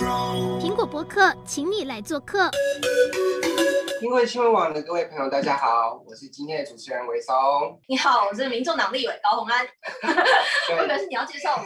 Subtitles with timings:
[0.00, 2.50] 苹果博客，请你来做客。
[4.00, 7.34] 听闻新闻网的各位朋友，大家好，我是今天的主持人维松。
[7.86, 9.66] 你好，我是民众党立委高虹安。
[10.74, 11.62] 我以为是你要介绍我。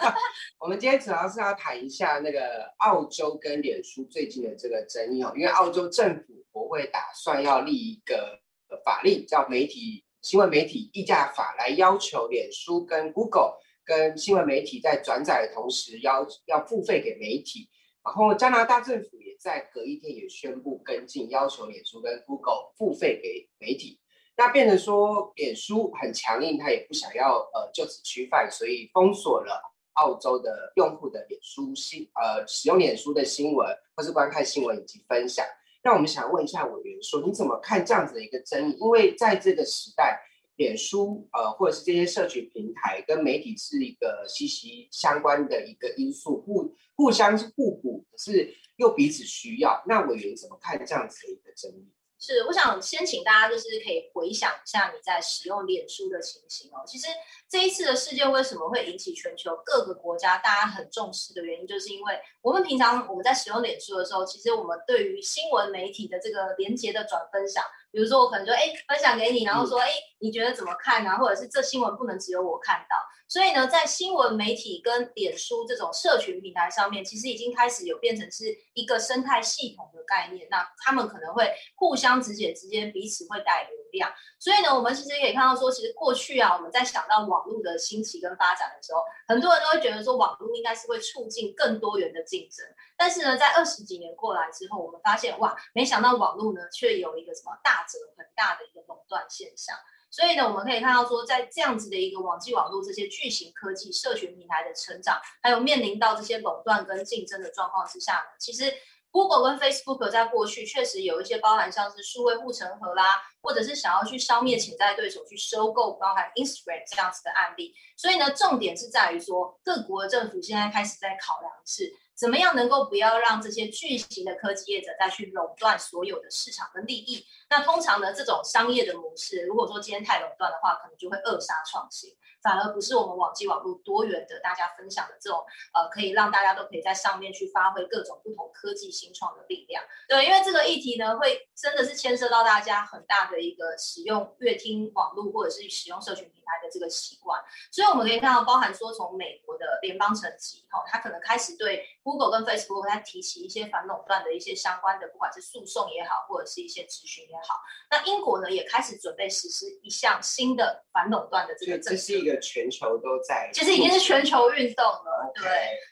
[0.64, 8.40] 我们今天主要是要谈一下那个澳洲跟脸书最近的这个争议哦，因为澳洲政府国会打算要立一个
[8.82, 13.58] 法令，叫媒体新闻媒体议价法，来要求脸书跟 Google。
[13.88, 17.70] 跟新闻媒体在转载的同时要，要付费给媒体。
[18.04, 23.98] 然后加拿大政府也在隔一天也宣布跟进，要求脸书跟 Google 付费给媒体。
[24.36, 29.60] 那变成说，脸书很强硬，他也不想要呃就此区块，所以封锁了
[29.94, 35.44] 澳洲的用户的脸书新呃使用脸书的新闻或是观看新闻以及分享。
[35.82, 38.76] 那我们想问一下委员说，你怎么看这样子的一个争议？
[38.78, 40.20] 因为在这个时代。
[40.58, 49.82] 脸书呃，或者是这些社群平台跟媒体是一个息息相关的一个因素，互互相是互补，可是又彼此需要。
[49.86, 51.88] 那委员怎么看这样子的一个争议？
[52.20, 56.82] 是，我想先请大家就是可以回想一下你在使用脸书的情形哦。
[56.84, 57.06] 其实
[57.48, 67.64] 这一次的事件为什么会引起全球各个国家大家很重视的原因，就是因为我们平常我们在使用脸书的时候，其实我们对于新闻媒体的这个连结的转分享。
[67.90, 69.88] 比如说，我可能就哎分享给你，然后说哎
[70.18, 71.16] 你觉得怎么看呢？
[71.18, 72.96] 或者是这新闻不能只有我看到。
[73.28, 80.48] 所以呢，在新闻媒体跟脸书这种社群平台上面，其实已经开始有变成是一个生态系统的概念。
[80.50, 84.10] 那他们可能会互相直接之间彼此会带流量。
[84.40, 92.66] 所以呢，我们其实也可以看到说，其实过去啊，我们在想到网络的兴起跟发展的时候，很多人都会觉得说，网络应该是会促进更多元的竞争。
[92.96, 99.76] 但是呢，在二十几年过来之后，我们发现哇，没想到网络呢却有一个什么大者很大的一个垄断现象。
[100.10, 108.72] 所以呢，我们可以看到说，在这样子的一个网际网络这些巨型科技社群平台的成长，还有面临到这些垄断跟竞争的状况之下呢，其实
[109.10, 117.74] Google 跟 Facebook 在过去确实有一些包含像是数位护城河啦，或者是想要去消灭潜在对手去收购，包含 Instagram 这样子的案例。
[117.96, 121.92] 所以呢，重点是在于说，各国政府现在开始在考量是。
[122.18, 127.24] 怎么样能够不要让这些巨型的科技业者再去垄断所有的市场跟利益？
[127.48, 132.10] 那通常呢，这种商业的模式，如果说今天太垄断的话，可能就会扼杀创新。
[132.40, 139.82] 反而不是我们网际网络多元的大家分享的这种，呃，可以让大家都可以在上面去发挥各种不同科技新创的力量。
[140.08, 147.42] 对，因为这个议题呢，会真的是牵涉到大家很大的一个使用阅听网络或者是使用社群平台的这个习惯。
[147.72, 157.60] 所以我们可以看到，包含说从美国的联邦层级，哈、哦，他可能开始对 Google 跟 Facebook 他提起一些反垄断的一些相关的，不管是诉讼也好，或者是一些咨询也好。
[157.90, 162.14] 那英国呢，也开始准备实施一项新的反垄断的这个政策。
[162.24, 165.44] 个全球都在，其实已经是全球运动了.对。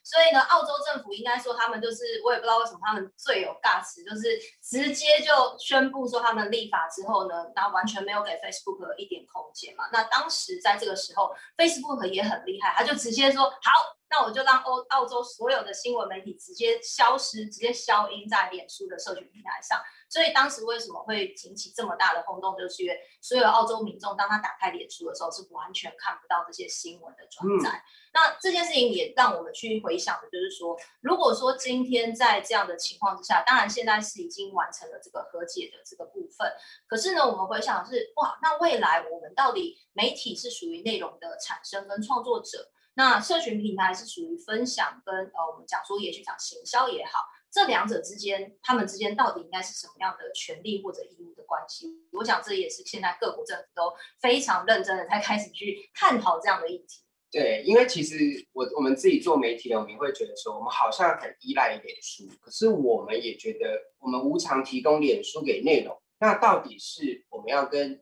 [0.03, 9.85] 所以呢，澳洲政府应该说他们就是，我也不知道为什么他们最有 guts，就是直接就宣布说他们立法之后呢，然后完全没有给 Facebook 一点空间嘛。
[9.93, 13.97] 那当时在这个时候，Facebook 也很厉害，他就直接说好。
[14.09, 19.81] 那我就让欧澳洲所有的新闻媒体直接消失，直接消音在脸书的社群平台上。
[20.09, 27.77] 所以当时为什么会引起这么大的轰动，就是因为所有澳洲民众当他打开脸书的时候，是完全看不到这些新闻的转载。
[27.77, 27.83] 嗯、
[28.15, 36.53] 那这件事情也让我们去回想的，就是说，如果说今天在这样的情况之下，当然现在是已经完成了这个和解的这个部分，
[36.87, 42.71] 可是呢，我们回想的是，哇，那未来我们到底媒体是属于内容的产生跟创作者？
[42.97, 47.21] 那社群平台是属于分享跟呃，我们讲说也许讲行销也好，
[47.53, 51.89] 这两者之间，他们之间到底应该是什么样的权利或者义务的关系？
[52.13, 57.03] 我想这也是现在各国政府都非常认真的在开始去探讨这样的议题。
[57.31, 58.17] 对，因为其实
[58.53, 68.01] 我我们自己做媒体的，我们会觉得说，我们好像很依赖脸书，可是我们也觉得我们无偿提供脸书给内容，那到底是我们要跟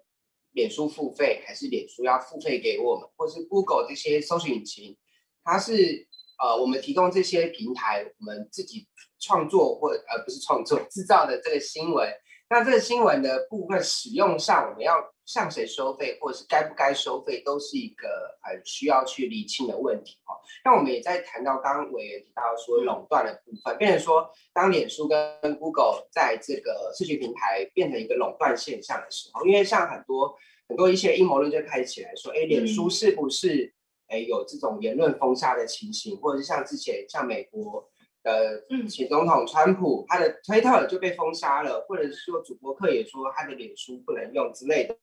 [0.55, 4.97] 脸书付费还是脸书要付费给我们，或是 Google 这些搜索引擎，
[5.45, 6.09] 它是
[6.43, 8.89] 呃我们提供这些平台，我们自己
[9.21, 12.11] 创作或呃不是创作制造的这个新闻。
[12.51, 18.07] 那这个新闻的部分使用上，我们要向谁收费，或者是该不该收费，都是一个
[18.43, 20.37] 很需要去厘清的问题哦。
[20.63, 30.37] 那我们也在谈到刚刚委员提到说垄断的部分，变成说当脸书跟 Google 在这个社群平台变成一个垄断现象的时候，因为像很多
[30.69, 33.73] 很多一些阴谋论就开始起来说，哎，脸书是不是
[34.09, 37.91] 哎有这种言论封杀的情形，或者是像之前像美国。
[38.25, 44.97] 的前总统川普，他的推特就被封杀了，或者是说主播客也说他的脸书不能用之类的，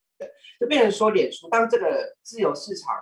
[0.59, 2.95] 就变成说脸书当这个自由市场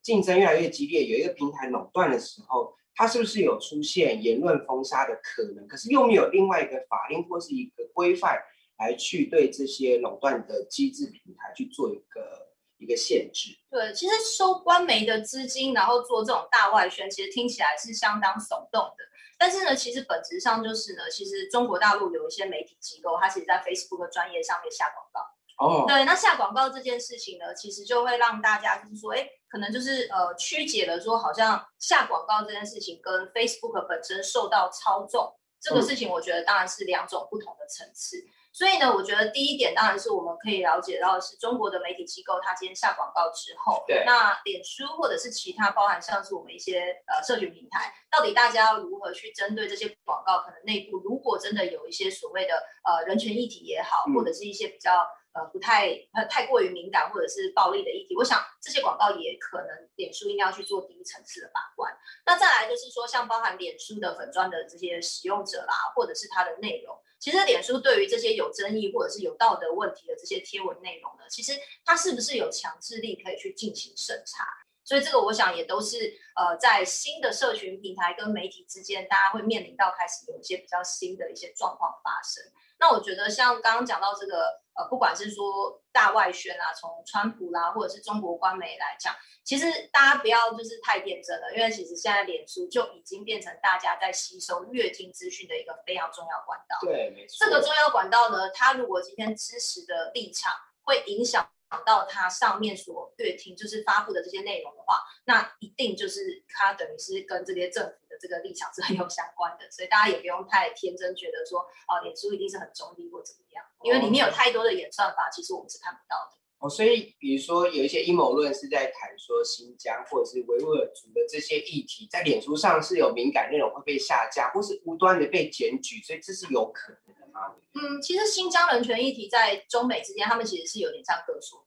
[0.00, 5.68] 竞争越来越激烈，有一个平台垄断的时候，它是不是有出现言论封杀的可能？
[5.68, 8.38] 可是又没有另外一个法令或是一个规范
[8.78, 13.50] 来去对这些垄断的机制平台去做一个一个限制。
[13.70, 19.04] 对，其实收官媒的资金，然后做这种大外宣，其实听起来是相当耸动的。
[19.38, 25.20] 但是呢，其实本质上就是呢，其实中国大陆有一些媒体机构，它其实在 Facebook 的专业上面下广告。
[25.58, 38.18] 哦，对，那下广告这件事情呢，其实就会让大家就是说，哎，可能就是呃曲解了说，好像下广告这件事情跟 Facebook 本身受到操纵，这个事情我觉得当然是两种不同的层次。
[38.18, 55.06] 嗯所以呢，我觉得第一点当然是我们可以了解到的是中国的媒体机构，它今天下广告之后，对，那脸书或者是其他包含像是我们一些呃社群平台，到底大家要如何去针对这些广告，可能内部如果真的有一些所谓的呃人权议题也好，或者是一些比较
[55.36, 61.94] 呃不太呃太过于敏感或者是暴力的议题，我想这些广告也可能脸书应该要去做第一层次的把关。
[62.24, 66.98] 那再来就是说，像包含脸书的粉专的这些使用者啦，或者是它的内容。
[67.18, 71.52] 其实脸书对于这些有争议或者是有道德问题的这些贴文内容呢，其实
[71.84, 74.44] 它是不是有强制力可以去进行审查？
[74.84, 82.44] 所以这个我想也都是呃，在新的社群平台跟媒体之间，大家会面临到开始有一些比较新的一些状况发生。
[82.78, 89.14] 那我觉得像刚刚讲到这个呃，不管是说大外宣啊，从川普啦，或者是中国官媒来讲，
[89.44, 96.76] 其实大家不要就是太天真了，因为其实现在脸书就已经变成大家在吸收阅听资讯的一个非常重要管道。
[96.82, 97.44] 对，没错。
[97.44, 100.52] 这个重要管道呢，它如果今天支持的立场
[100.84, 101.48] 会影响。
[101.84, 116.40] 到它上面所阅听，就是发布的这些内容的话，那一定就是它等于是跟这些政府的这个立场是很有相关的，所以大家也不用太天真，觉得说哦，脸书一定是很中立或怎么样，因为里面有太多的演算法，其实我们是看不到的。
[116.58, 127.52] 哦，所以比如说有一些阴谋论是在谈说新疆或者是维吾尔族的这些议题，在脸书上是有敏感内容会被下架，或是无端的被检举，所以这是有可能的吗。
[127.74, 131.65] 嗯，其实新疆人权议题在中美之间，他们其实是有点像各说。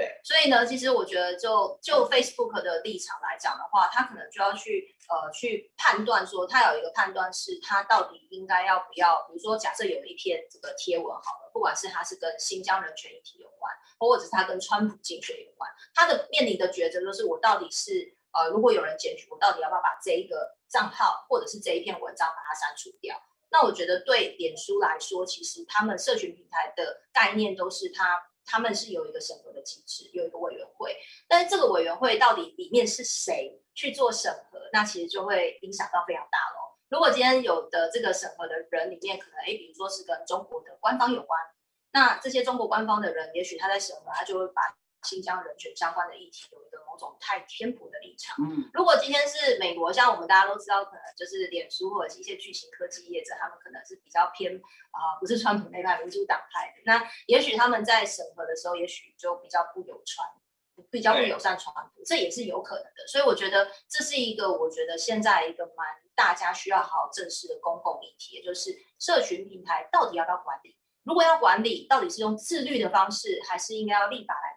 [0.00, 23.20] 对，所以呢，其实我觉得就就 Facebook 的立场来讲的话，他可能就要去呃去判断说，他有一个判断是，他到底应该要不要，比如说假设有一篇这个贴文好了，不管是他是跟新疆人权议题有关，或者是他跟川普竞选有关，他的面临的抉择就是，我到底是呃，如果有人检举，我到底要不要把这一个账号或者是这一篇文章把它删除掉？
[23.52, 30.96] 那我觉得对脸书来说，其实他们社群平台的概念都是他他们是有一个审核的机制，有一个委员会。
[31.28, 36.76] 但是这个委员会到底里面是谁去做审核，那其实就会影响到非常大喽。
[36.88, 41.40] 如果今天有的这个审核的人里面，可能诶，比如说是跟中国的官方有关，
[41.92, 44.62] 那这些中国官方的人，也许他在审核，他就会把
[45.02, 48.36] 新疆人权相关的议题有一个某种太偏颇的立场。
[48.44, 56.82] 嗯，如果今天是美国，像我们大家都知道，可能就是脸书或者是一些巨型科技业者，他们可能是比较偏啊、呃，不是川普那派民主党派的。
[56.84, 60.28] 那也许他们在审核的时候，也许就比较不友传，
[60.90, 63.06] 比较不友善川普，这也是有可能的。
[63.06, 70.76] 所以我觉得这是一个，我觉得现在一个蛮大家需要好好正视的公共议题，也就是社群平台到底要不要管理。
[71.04, 74.49] 如果要管理，到底是用自律的方式，还是应该要立法来？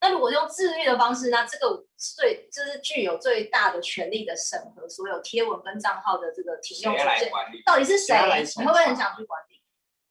[0.00, 7.30] 那如果用自律的方式，那这个最就是具有最大的权力的审核所有贴文跟账号的这个停用权限，
[7.66, 8.16] 到底是谁？
[8.56, 9.60] 你会不会很想去管理？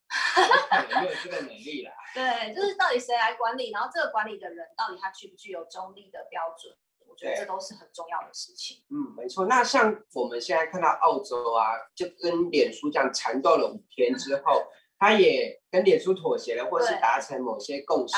[1.01, 1.91] 没有这个能力啦。
[2.13, 3.71] 对，就是到底谁来管理？
[3.71, 6.71] 然后这个管理的人到底他具不具有中立的标准？
[7.07, 8.83] 我觉得这都是很重要的事情。
[8.91, 9.47] 嗯，没错。
[9.47, 14.67] 那像我们现在看到澳洲啊，就跟脸书这样缠斗了五天之后。
[14.99, 18.15] 他也跟脸书妥协了，或者是达成某些共识。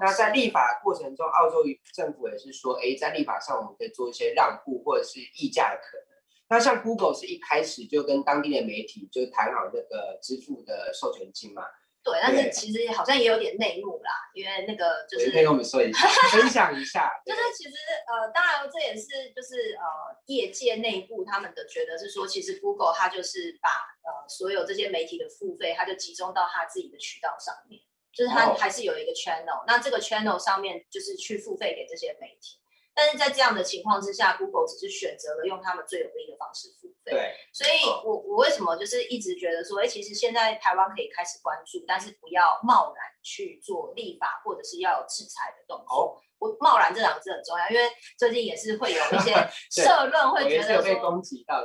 [0.00, 6.06] 那在立法过程中，澳洲政府也是说，哎，在立法上我们可以做一些让步，或者是议价的可能。
[6.50, 11.62] 那像 Google 是一开始就跟当地的媒体就谈好那个支付的授权金嘛。
[12.10, 17.10] 对，但是其实好像也有点内幕啦，因为那个就是可以跟我们说一下， 分享一下。
[17.26, 17.70] 就是其实
[18.06, 19.84] 呃，当然这也是就是呃，
[20.26, 27.80] 业界内部他们的觉得是说，其实 Google 它就是把呃所有这些媒体的付费，它就集中到它自己的渠道上面，
[28.12, 29.64] 就是它还是有一个 channel，、oh.
[29.66, 32.58] 那这个 channel 上面就是去付费给这些媒体。
[32.98, 37.12] 但是在这样的情况之下，Google 只是选择了用他们最有利的方式付费。
[37.12, 45.96] 对，所以我我为什么就是一直觉得说，哎，其实现在台湾可以开始关注，但是不要贸然去做立法，或者是要有制裁的动作。
[45.96, 46.18] Oh.
[46.38, 49.34] 我贸然这两个字很重要，因为最近也是会有一些
[49.70, 50.92] 社论会觉得说，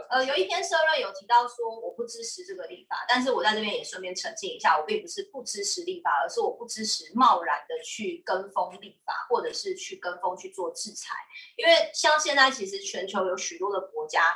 [0.10, 11.16] 呃，有一篇社论有提到说，我不支持这个立法，但是我在这边也顺便澄清一下，我并不是不支持立法，而是我不支持贸然的去跟风立法，或者是去跟风去做制裁，
[11.58, 14.36] 因为像现在其实全球有许多的国家。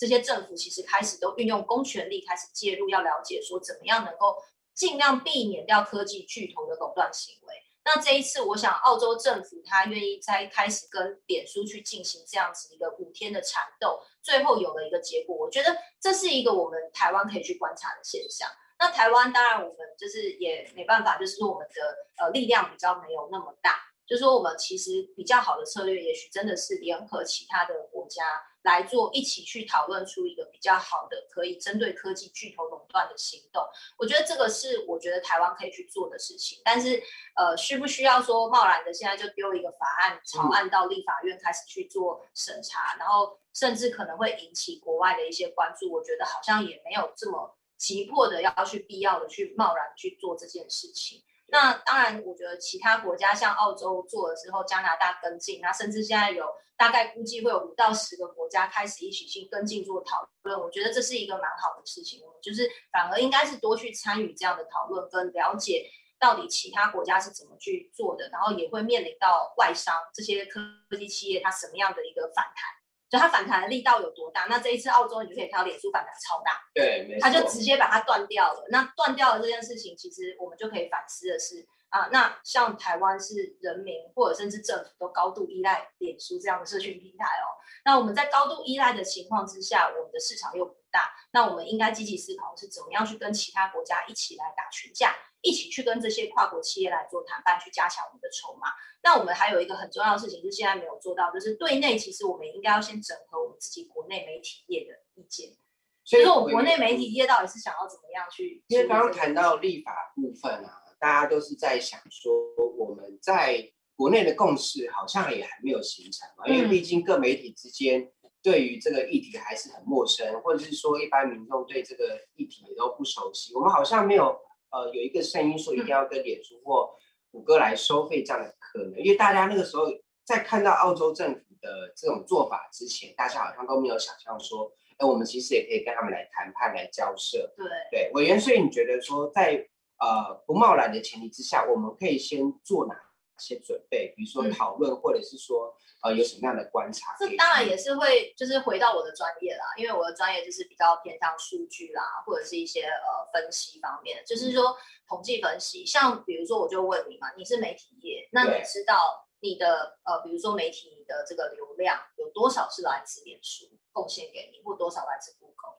[0.00, 4.40] 这些政府其实开始都运用公权力开始介入，要了解说怎么样能够
[4.72, 7.54] 尽量避免掉科技巨头的垄断行为。
[7.88, 15.34] 那这一次，我想澳洲政府他愿意再开始跟脸书去进行这样子一个五天的缠斗，最后有了一个结果。
[15.34, 18.46] 我觉得这是一个我们台湾可以去观察的现象。
[18.78, 23.80] 那台湾当然我们就是也没办法，就是说我们的呃力量比较没有那么大。
[24.06, 28.24] 就是说，我们其实比较好的策略，也许真的是联合其他的国家
[28.68, 33.64] 来做，一起去讨论出一个比较好的，可以针对科技巨头垄断的行动。
[33.96, 36.60] 我觉得这个是我觉得台湾可以去做的事情。
[36.64, 37.02] 但是，
[37.34, 45.90] 呃，需不需要说贸然的现在就丢一个法案草案到立法院开始去做审查，然后甚至可能会引起国外的一些关注？
[45.90, 51.22] 我觉得好像也没有这么急迫的要去必要的去贸然去做这件事情。
[51.50, 60.60] 那当然，我觉得其他国家像澳洲做了之后，加拿大跟进，那甚至现在有大概估计会有五到十个国家开始一起去跟进做讨论。
[60.60, 65.90] 我觉得这是一个蛮好的事情，就是反而应该是多去参与这样的讨论，跟了解
[66.20, 70.60] 到底其他国家是怎么去做的，然后也会面临到外商这些科
[70.98, 72.77] 技企业它什么样的一个反弹。
[73.10, 74.46] 就它反弹的力道有多大？
[74.48, 78.66] 那这一次澳洲你就可以看到脸书反弹超大，对，没错，它就直接把它断掉了。
[78.70, 87.56] 那断掉了这件事情，其实我们就可以反思的是啊，那像台湾是人民或者甚至政府都高度依赖脸书这样的社群平台哦。
[87.84, 95.14] 那我们在高度依赖的情况之下，我们的市场又不大，那我们应该积极思考是怎么样去跟其他国家一起来打群架。
[95.40, 98.72] 一起去跟这些跨国企业来做谈判，去加强我们的筹码。
[99.04, 105.56] 那我们还有一个很重要的事情，是现在没有做到，就是对内其实我们应该要先整合我们自己国内媒体业的意见。
[106.04, 108.64] 所以说，我们国内媒体业到底是想要怎么样去？
[108.66, 112.32] 因为刚刚谈到立法部分啊，大家都是在想说，
[112.76, 118.10] 我们在国内的共识好像也还没有形成嘛，因为毕竟各媒体之间
[118.42, 124.38] 对于这个议题还是很陌生，或者是说一般民众对这个议题也都不熟悉，我们好像没有。
[124.70, 126.90] 呃，有一个声音说一定要跟脸书或
[127.30, 129.84] 谷歌来收费这样的可能，因为大家那个时候
[130.26, 137.50] 在看到澳洲政府的这种做法之前，大家好像都没有想象说，哎，我们其实也可以跟他们来谈判、来交涉。
[137.56, 139.68] 对对，委员，所以你觉得说在，在
[140.00, 142.94] 呃不贸然的前提之下，我们可以先做哪
[143.38, 144.12] 些准备？
[144.16, 145.74] 比如说讨论，或者是说。
[146.00, 147.16] 呃，有什么样的观察？
[147.18, 154.78] 这当然也是会，就是回到我的专业啦，因为我的专业就是比较偏向数据啦，或者是一些呃分析方面，就是说
[155.08, 155.84] 统计分析。
[155.84, 165.74] 像比如说，我就问你嘛，你是媒体业，那你知道你的呃，比如说媒体的这个流量有多少是来自脸书贡献给你，或多少来自 Google？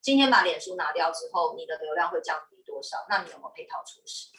[0.00, 3.04] 今天把脸书拿掉之后，你的流量会降低多少？
[3.10, 4.30] 那你有没有配套措施？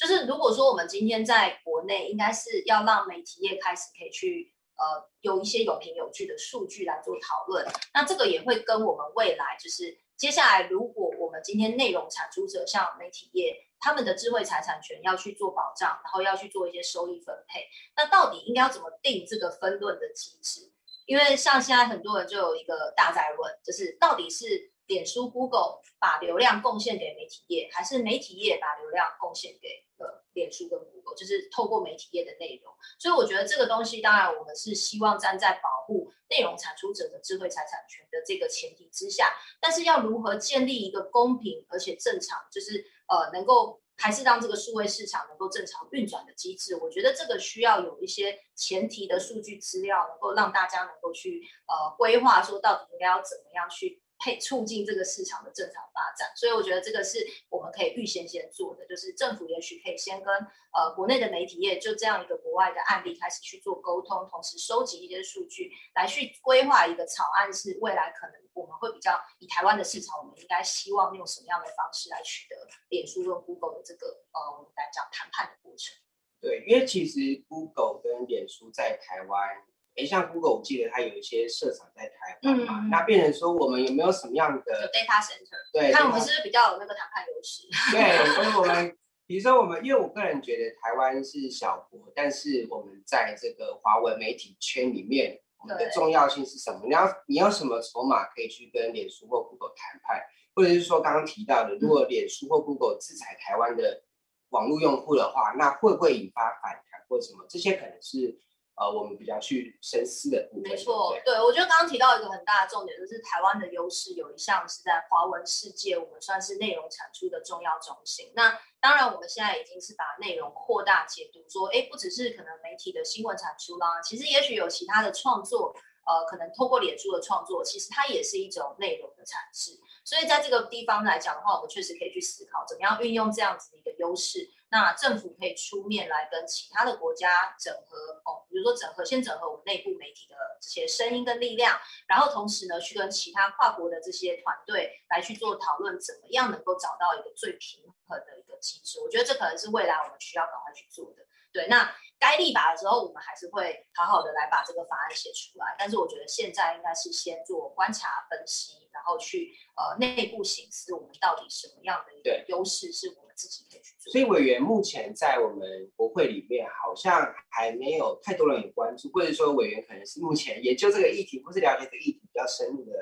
[0.00, 4.54] 就是如果说我们今天在国内，应该是要让媒体业开始可以去。
[4.80, 20.72] 呃，有一些有凭有据的数据来做讨论，那这个也会跟我们未来就是接下来，如果我们今天内容产出者像媒体业，他们的智慧财产权要去做保障，然后要去做一些收益分配，那到底应该要怎么定这个分论的机制？
[21.04, 32.74] 因为像现在很多人就有一个大哉问，就是到底是脸书、Google 把流量贡献给媒体业，还是媒体业把流量贡献给呃脸书跟 Google，就是透过媒体业的内容。
[32.98, 54.02] 所以我觉得这个东西，当然我们是希望站在保护内容产出者的智慧财产权的这个前提之下，但是要如何建立一个公平而且正常，就是呃能够还是让这个数位市场能够正常运转的机制，我觉得这个需要有一些前提的数据资料，能够让大家能够去呃规划说到底应该要怎么样去。
[54.20, 60.34] 配促进这个市场的正常发展，所以我觉得这个是我们可以预先先做的，就是政府也许可以先跟
[60.72, 72.56] 呃国内的媒体业就这样一个国外的案例开始去做沟通，同时收集一些数据来去规划一个草案，是未来可能我们会比较以台湾的市场，我们应该希望用什么样的方式来取得
[72.90, 75.96] 脸书跟 Google 的这个呃我们来讲谈判的过程。
[76.42, 79.64] 对，因为其实 Google 跟脸书在台湾。
[79.96, 85.58] 诶，像 Google，我记得它有一些设厂在台湾嘛，嗯、那变成说我们有没有什么样的 data center？
[85.72, 87.66] 对，看我们是不是比较有那个谈判优势？
[87.90, 96.82] 对，所以我们比如说我们，因为我个人觉得台湾是小国，但是我们在这个华文媒体圈里面，我们的重要性是什么？
[96.84, 100.22] 你要你要什么筹码可以去跟脸书或 Google 谈判，
[100.54, 104.04] 或者是说刚刚提到的，如果脸书或 Google 制裁台湾的
[104.50, 107.44] 网络用户的话，那会不会引发反弹或什么？
[107.48, 108.38] 这些可能是。
[108.80, 110.70] 呃，我们比较去深思的部分。
[110.70, 118.32] 没错，对，对我觉得刚刚提到一个很大的重点，就是台湾的优势有一项是在华文世界，我们算是内容产出的重要中心。
[118.34, 125.74] 那当然，我们现在已经是把内容扩大解读，说，哎，不只是可能媒体的新闻产出啦，其实也许有其他的创作，
[126.06, 129.78] 呃，可能透过脸书的创作，其实它也是一种内容的产制。
[130.02, 134.48] 所以在这个地方来讲的话，我们确实可以去思考，怎么样运用这样子的一个优势。
[134.70, 149.00] 那政府可以出面来跟其他的国家整合哦，比如说整合，先整合我们内部媒体的这些声音跟力量，然后同时呢，去跟其他跨国的这些团队来去做讨论，怎么样能够找到一个最平衡的一个机制。
[149.00, 151.26] 我觉得这可能是未来我们需要赶快去做的。
[151.52, 155.74] 对，那该立法的时候，我们还是会好好的来把这个法案写出来。
[155.78, 164.12] 但是我觉得现在应该是先做观察分析，然后去呃内部形思，我们到底什么样的一个优势是我们自己可以去做。
[164.12, 172.92] 所以委员目前在我们国会里面好像还没有太多人有关注，或者说委员可能是目前研究这个议题或是了解这个议题比较深入的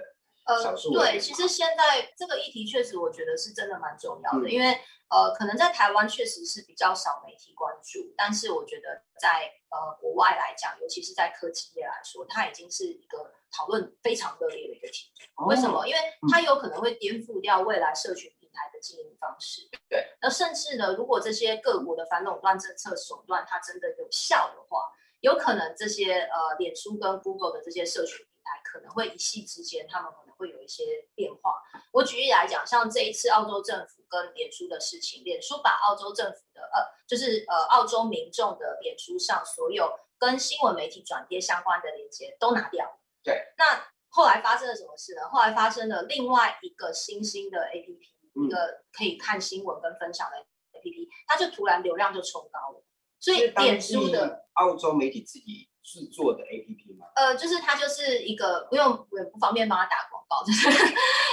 [0.62, 0.94] 少数。
[0.94, 4.78] 呃，对，其实现在这个议题确实我觉得是真的蛮重要的，嗯、因为。
[5.10, 15.44] 呃，可能在台湾确实是比较少媒体关注，但是我觉得在呃国外来讲，尤其是在科技业来说，它已经是一个讨论非常热烈的一个题目。
[15.44, 15.86] 哦、为什么？
[15.86, 16.00] 因为
[16.30, 19.68] 它有可能会颠覆掉未来社群平台的经营方式。
[19.88, 20.06] 对。
[20.20, 24.82] 那甚至呢，如果这些各国的反垄断政策手段它真的有效的话，
[25.20, 28.26] 有可能这些呃脸书跟 Google 的这些社群
[28.64, 31.54] 可能会一夕之间，他们可能会有一些变化。
[31.92, 33.98] 我举例来讲，像这一次澳洲政府。
[34.10, 42.98] 跟脸书的事情，脸书把澳洲政府的呃，就是呃澳洲民众的脸书上所有跟新闻媒体转贴相关的链接都拿掉。
[43.22, 43.52] 对。
[43.58, 45.28] 那后来发生了什么事呢？
[45.28, 48.00] 后来发生了另外一个新兴的 APP，、
[48.34, 50.38] 嗯、一个可以看新闻跟分享的
[50.80, 52.82] APP，它就突然流量就冲高了。
[53.20, 57.06] 所以脸书的澳洲媒体自己制作的 APP 吗？
[57.16, 60.68] 呃，就是它就是一个不用也不方便帮他打广告， 就是。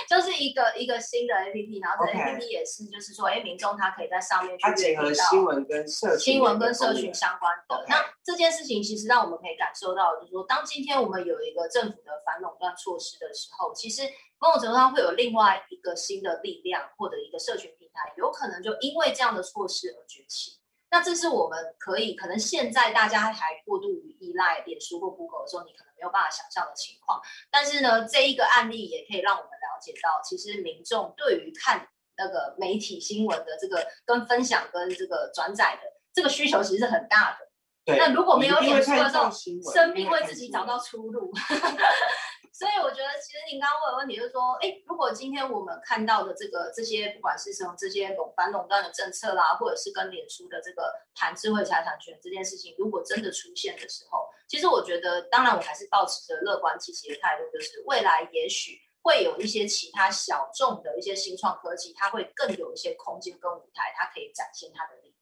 [0.08, 7.84] 就是一个一个新的 APP，然后这个 APP 也是，就是说，哎民众他可以在上面去结合新闻跟社新闻跟社群相关的。
[7.90, 14.04] 那这件事情其实让我们可以感受到，就是说，当今天我们有一个政府的反垄断措施的时候，其实
[14.38, 20.55] 某种程度上会有另外一个新的力量或者一个社群平台，有可能就因为这样的措施而崛起。
[20.96, 27.20] 那这是我们可以可能现在大家还过度于依赖脸书或 Google 的时候，你可能没有办法想象的情况。
[27.52, 35.82] 但是呢，这一个案例也可以让我们了解到，其实民众对于看那个媒体新闻的这个跟分享跟这个转载的
[36.14, 37.40] 这个需求其实是很大的。
[37.84, 37.98] 对。
[37.98, 39.30] 那如果没有脸书的时候，
[39.74, 41.30] 生命为自己找到出路。
[42.56, 65.14] 所以我觉得，其实您刚刚问的问题就是说，哎，如果今天我们看到的这个这些，不管是什么这些垄反垄断的政策啦，或者是跟脸书的这个谈智慧财产权这件事情，如果真的出现的时候，其实我觉得，当然我还是抱持着乐观积极的态度，就是未来也许会有一些其他小众的一些新创科技，它会更有一些空间跟舞台，它可以展现它的力。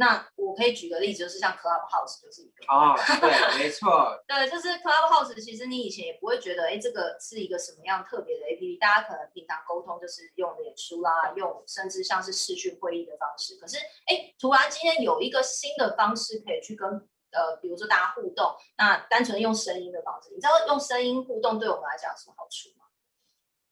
[0.00, 16.88] 那我可以举个例子，就是像 Clubhouse 就是一个哦，对，没错， 对，就是 Clubhouse，其实你以前也不会觉得，哎，这个是一个什么样特别的 APP，大家可能平常沟通就是用脸书啦，用甚至像是视讯会议的方式，可是，哎，突然今天有一个新的方式可以去跟
[17.32, 22.86] 呃，比如说大家互动，那单纯用声音的方式，你知道用声音互动对我们来讲有什么好处吗？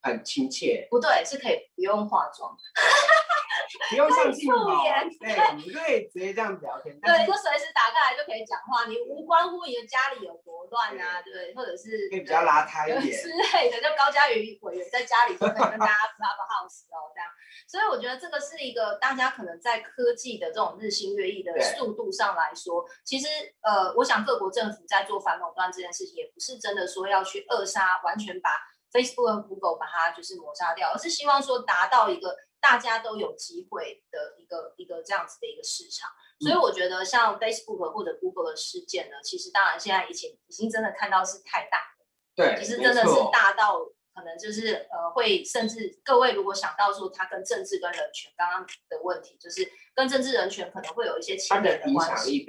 [0.02, 2.56] 很亲切，不对，是可以不用化妆。
[3.90, 4.66] 不用上镜头，
[5.20, 6.94] 对，你可以直接这样子聊天。
[7.00, 13.80] 对，就随时打开来就可以讲话，你无关乎你的家里有多乱啊，对，或者是可以比较邋遢一点 之类的。
[13.80, 17.28] 就高嘉瑜委员在家里就可以跟大家 Clubhouse 哦，这样。
[17.68, 23.26] 所以我觉得这个是一个大家可能在科技的这种日新月异的速度上来说，其实
[23.62, 28.50] 呃，我想各国政府在做反垄断这件事情，也不是真的说要去扼杀，完全把
[28.92, 32.36] Facebook 和 Google 把它就是抹杀掉，而是希望说达到一个。
[32.60, 52.44] 大家都有机会的一个一个这样子的一个市场，所以我觉得像 Facebook 或者 Google 的事件呢，其实当然现在已经已经真的看到是太大了，对，其实真的是大到可能就是呃会甚至各位如果想到说它跟政治跟人权刚刚的问题，就是跟政治人权可能会有一些牵连的关系，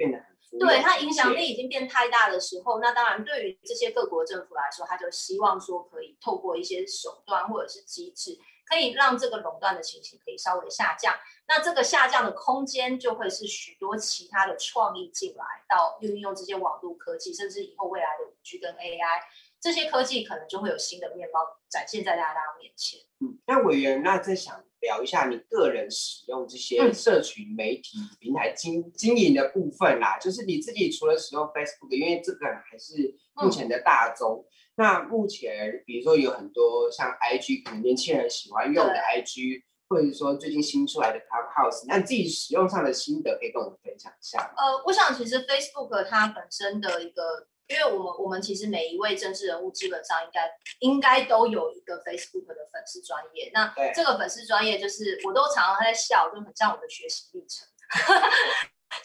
[0.58, 8.38] 对，它影响力已经变太大的时候，那当然对于这些各国政府来说，他就希望说可以透过一些手段或者是机制。
[8.68, 11.14] 可以让这个垄断的情形可以稍微下降，
[11.46, 19.22] 那这个下降的空间就会是许多其他的创意进来，到运用这些网络科技，甚至以后未来的五 G 跟 AI
[19.60, 23.00] 这些科技，可能就会有新的面貌展现在大家面前。
[23.20, 34.44] 嗯，那委员，那再想聊一下你个人使用这些社群媒体平台经、嗯、经营的部分啦，就是你自己除了使用 Facebook，因为这个还是目前的大宗。
[34.46, 44.38] 嗯那目前，比如说有很多像 IG，可能年轻人喜欢用的 IG，或者说最近新出来的 Clubhouse，那你自己使用上的心得可以跟我们分享一下。
[44.56, 53.50] 呃，我想其实 Facebook 它本身的一个因为我们我们其实每一位政治人物基本上应该应该都有一个 Facebook 的粉丝专业。
[53.52, 57.66] 那这个粉丝专业就是我都常常在笑，就很像我的学习历程。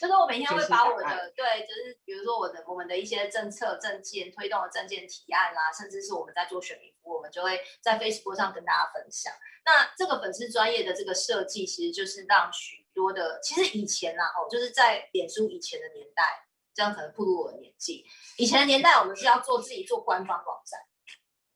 [0.00, 9.32] 就是我每天会把我的对，就是比如说我的我们的一些政策政见推动的政见提案啦，甚至是我们在做选民服务，我们就会在 Facebook 上跟大家分享。
[9.64, 18.04] 那这个粉丝专业的这个设计，其实就是让许多的，其实以前啊，哦，就是在脸书以前的年代，这样可能步入我的年纪。
[18.36, 20.80] 以前的年代，我们是要做自己做官方网站。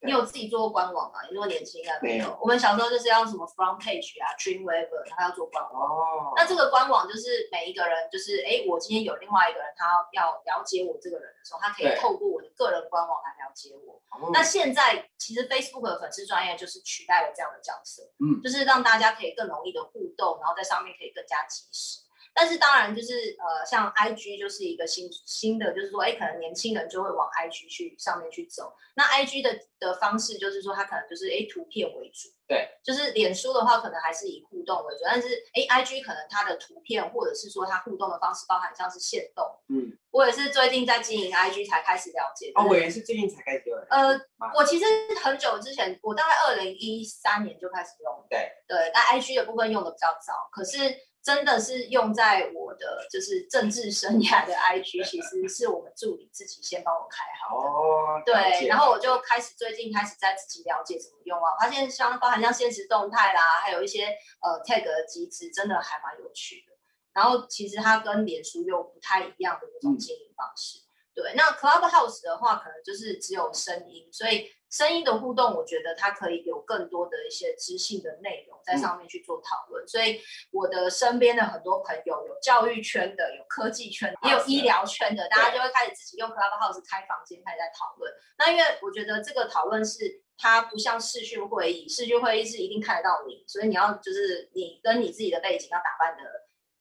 [0.00, 1.18] 你有自己做过官网吗？
[1.28, 2.24] 你如果年轻应该没有。
[2.24, 2.38] 没有。
[2.40, 5.82] 我们小时候就是要什么 front page 啊，Dreamweaver，他要做官网。
[5.82, 6.32] 哦。
[6.36, 14.00] 那这个官网就是每一个人，就是哎，我今天有另外一个人，他要了解我这个人的时候，他可以透过我的个人官网来了解我。
[14.32, 22.00] 那现在其实 Facebook 的粉丝专业就是取代了这样的角色，嗯，就是让大家可以更容易的互动，然后在上面可以更加及时。
[22.40, 28.72] 但是当然就是呃，像 IG 就是一个新新的，就是说，哎，可能年轻人就会往 IG 去上面去走。
[28.94, 42.52] 那 IG 的的方式就是说，它可能就是哎图片为主，对，就是脸书的话可能还是以互动为主，但是哎 IG 可能它的图片或者是说它互动的方式包含像是限动，嗯，我也是最近在经营 IG 才开始了解。
[42.54, 43.76] 哦，我也是最近才开始用。
[43.90, 44.20] 呃，
[44.54, 44.84] 我其实
[45.24, 51.07] 很久之前，我大概二零一三年就开始用，对对，但 IG 的部分用的比较早，可是。
[51.28, 57.68] 真的是用在我的就是政治生涯的 IG， 其实是我们助理自己先帮我开好的。
[57.68, 64.06] 哦，对，然后我就开始最近开始在自己了解怎么用啊，发现像包含像现实动态啦，还有一些
[64.40, 66.72] 呃 tag 的机制，真的还蛮有趣的。
[67.12, 70.78] 然后其实它跟脸书又不太一样的那种经营方式。
[70.78, 70.87] 嗯、
[71.20, 74.48] 对，那 Clubhouse 的话，可能就是只有声音，所以。
[74.70, 79.82] 声音的互动，我觉得它可以有更多的一些知性的内容在上面去做讨论。
[79.82, 88.12] 嗯、所以我的身边的很多朋友，有教育圈的，有科技圈的，也有医疗圈的，大家就会开始自己用 Clubhouse 开房间，开始在讨论。
[88.36, 96.24] 那因为我觉得这个讨论是它不像视讯会议，视讯会议是一定看得到你，所以你要就是你跟你自己的背景要打扮的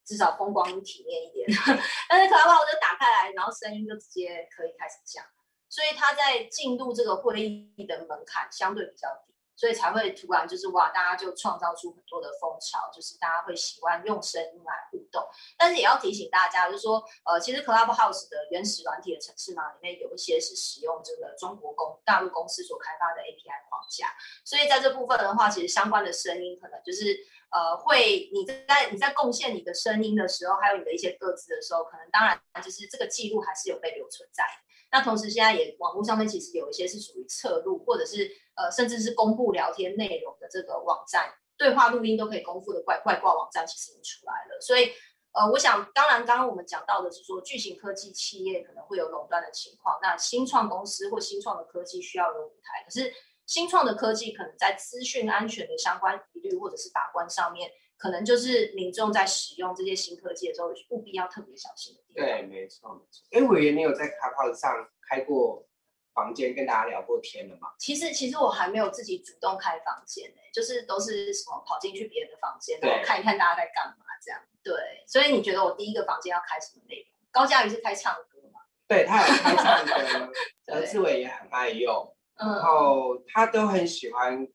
[0.08, 1.46] 至少风光体面一点。
[2.08, 5.22] 但是 Clubhouse 就打开来，然后声音就直接可以开始讲。
[5.68, 15.22] 所以他在进入这个会议的门槛相对比较低，所以才会突然就是哇，大家就创造出很多的风潮，就是大家会喜欢用声音来互动。
[15.58, 24.06] 但是也要提醒大家，就是说，呃，其实 Clubhouse 的原始软体的城市码里面有一些是使用这个中国公大陆公司所开发的 API 框架，
[24.46, 27.14] 所以在这部分的话，其实相关的声音可能就是
[27.50, 34.44] 呃会你在你在贡献你的声音的时候，还有你的一些个资的时候，可能当然就是这个记录还是有被留存在。
[34.90, 44.58] 那同时，现在也网络上面其实有一些是属于侧录，或者是呃，甚至是公布聊天内容的这个网站，对话录音都可以公布的怪怪挂网站，其实已经出来了。
[44.62, 44.90] 所以，
[45.32, 53.12] 呃，我想，当然，刚刚我们讲到的是说，巨型科技企业可能会有垄断的情况，那新创公司或新创的科技需要有舞台，可是
[53.48, 57.68] 新创的科技可能在资讯安全的相关疑虑或者是把关上面。
[57.96, 62.24] 可能就是民众在使用这些新科技的时候，务必要特别小心的地方。
[62.24, 63.26] 对，没错没错。
[63.32, 65.66] 哎，委员，你有在 Clubhouse 上开过
[66.14, 67.70] 房间跟大家聊过天的吗？
[67.76, 74.40] 其实，其实我还没有自己主动开房间呢，就是都是什么跑进去别人的房间，然后看一看大家在干嘛这样。
[74.62, 77.06] 对，所以你觉得我第一个房间要开什么内容？
[77.32, 78.60] 高嘉瑜是开唱歌吗？
[78.86, 80.32] 对，他有开唱歌，
[80.72, 84.46] 何志伟也很爱用，嗯、然后他都很喜欢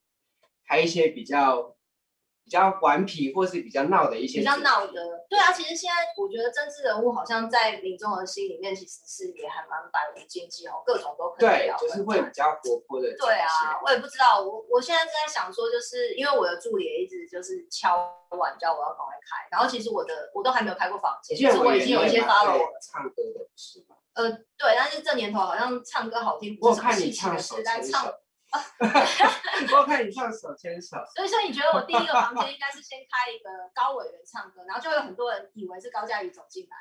[0.68, 1.72] 开一些比较。
[2.46, 4.92] 比较顽皮或是比较闹的一些，比较闹的，
[5.30, 11.74] 对啊，其实现在我觉得政治人物好像在民众的心里面，其实是也还蛮百无禁忌哦，各种都可以聊。
[11.78, 13.08] 对，就是会比较活泼的。
[13.16, 13.48] 对啊，
[13.82, 17.96] 我也不知道，我我现在正在想说，就是因为我的助理也一直就是敲
[18.36, 23.96] 碗叫我要赶快开，然后其实我的我都还没有开过房间，其实我已经有一些 follow 唱歌的是吧？
[24.14, 28.12] 呃，对，但是这年头好像唱歌好听，不是什么稀奇的事，但唱。
[29.72, 36.76] 我看你唱手牵手，所以说你觉得我第一个房间应该是先开一个高委员唱歌，然后就会有很多人以为是高佳宇走进来。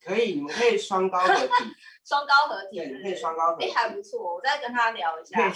[0.00, 1.50] 可以，你们可以双高合体，
[2.06, 3.68] 双高合体，对，可以双高合体。
[3.68, 5.36] 哎，还不错，我再跟他聊一下。
[5.36, 5.50] 对，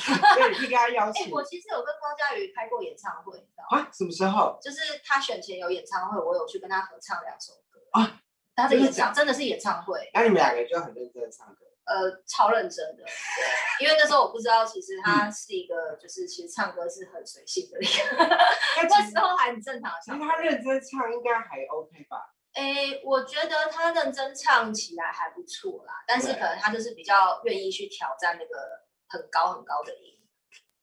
[0.57, 1.27] 可以跟他邀 请。
[1.27, 3.79] 哎，我其实有跟高佳宇开过演唱会，你知道吗？
[3.79, 4.59] 啊，什么时候？
[4.61, 8.22] 就是他选前有演唱会，我有去跟他合唱两首歌啊。
[8.55, 11.67] 他的演唱真的是演唱会，那你们两个就很认真的唱歌。
[11.85, 18.25] 呃，超认真的，对，因为那时候我不知道，其实他是一个，就是其实唱歌是很随性的一个，
[18.89, 19.91] 那时候还很正常。
[20.01, 22.33] 其实他认真唱应该还 OK 吧？
[22.55, 30.21] 诶，我觉得他认真唱起来还不错啦，但是可能他就是比较愿意去挑战那个很高很高的音。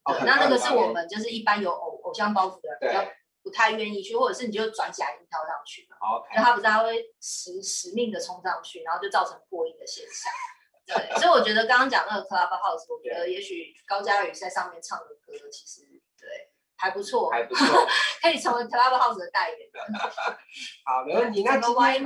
[0.04, 3.10] 对，那那个是我们就是一般有偶偶像包袱的人比较
[3.50, 5.98] 不太愿意去，或者是你就转假音跳上去嘛。
[5.98, 6.36] OK。
[6.36, 10.32] 然后他不是他会使使命的冲上去，然后就造成破音的现象。
[10.86, 15.82] 对，所以我觉得刚刚讲那个 Clubhouse，我觉得也许高嘉宇在上面唱的歌，其实
[16.20, 16.28] 对
[16.78, 17.66] 还不错，还不错，
[18.22, 19.84] 可以成为 Clubhouse 的代言人。
[20.86, 21.44] 好，没问题。
[21.44, 22.06] 那今天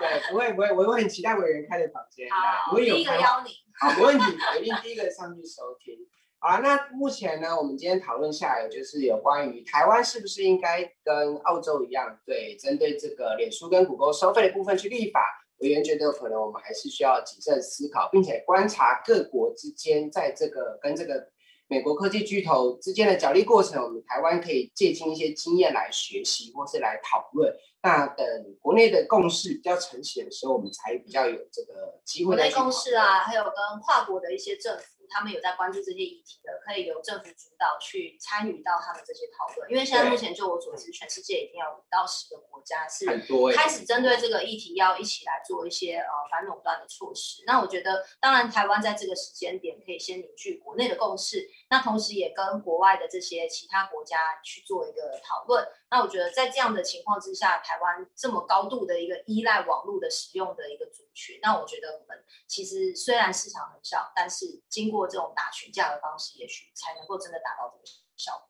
[0.00, 2.28] 对，不会不会，我会很期待委员开的房间。
[2.30, 3.52] 好，第一个邀你。
[3.78, 5.94] 好，没问题，我一定第一个上去收听。
[6.40, 15.20] 好，那目前呢，我们今天讨论下来，就是有关于台湾是不是应该跟澳洲一样，对，针对这个脸书跟谷歌收费的部分去立法。
[15.58, 21.28] 委员觉得可能我们还是需要谨慎思考，并且观察各国之间在这个跟这个
[21.66, 27.52] 美国科技巨头之间的角力过程，我们台湾可以借鉴一些经验来学习或是来讨论。
[27.82, 28.24] 那等
[28.60, 32.36] 国内的共识比较成型的时候，我们才比较有这个机会。
[32.36, 34.97] 国内共识啊，还有跟跨国的一些政府。
[35.10, 39.70] 他们有在关注这些议题的，可以由政府主导去参与到他们这些讨论。
[39.70, 43.06] 因为现在目前就我所知，全世界已经有五到十个国家是
[43.54, 47.42] 开始针对这个议题要一起来做一些呃反垄断的措施。
[47.46, 55.66] 那我觉得，当然台湾在这个时间点可以先凝聚国内的共识，那同时也跟国外的这些其他国家去做一个讨论。
[55.90, 67.84] 那我觉得在这样的情况之下，台湾这么高度的一个依赖网络的使用的一个族群，那我觉得我们其实虽然市场很小，但是经过这种打群架的方式，也许才能够真的达到这个
[68.16, 68.48] 效果。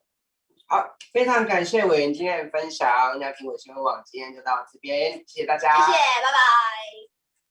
[0.67, 3.17] 好，非常感谢委员今天的分享。
[3.19, 7.18] 那苹果新闻网今天就到这边，谢谢大家，谢谢，拜拜。